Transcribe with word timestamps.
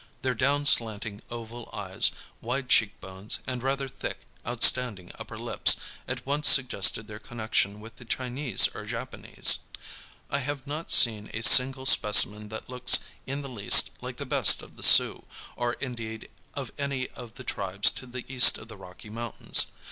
Their 0.23 0.33
down 0.33 0.65
slanting 0.65 1.21
oval 1.29 1.69
eyes, 1.71 2.09
wide 2.41 2.69
cheek 2.69 2.99
bones, 2.99 3.37
and 3.45 3.61
rather 3.61 3.87
thick, 3.87 4.25
outstanding 4.47 5.11
upper 5.19 5.37
lips 5.37 5.75
at 6.07 6.25
once 6.25 6.49
suggest 6.49 6.95
their 7.05 7.19
connection 7.19 7.79
with 7.79 7.97
the 7.97 8.05
Chinese 8.05 8.67
or 8.73 8.87
Japanese. 8.87 9.59
I 10.31 10.39
have 10.39 10.65
not 10.65 10.91
seen 10.91 11.29
a 11.35 11.43
single 11.43 11.85
specimen 11.85 12.49
that 12.49 12.67
looks 12.67 12.97
in 13.27 13.43
the 13.43 13.47
least 13.47 13.91
like 14.01 14.17
the 14.17 14.25
best 14.25 14.63
of 14.63 14.75
the 14.75 14.81
Sioux, 14.81 15.23
or 15.55 15.73
indeed 15.73 16.31
of 16.55 16.71
any 16.79 17.07
of 17.09 17.35
the 17.35 17.43
tribes 17.43 17.91
to 17.91 18.07
the 18.07 18.25
east 18.27 18.57
of 18.57 18.69
the 18.69 18.77
Rocky 18.77 19.11
Mountains. 19.11 19.67